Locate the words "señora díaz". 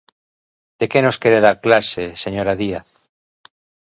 2.23-2.89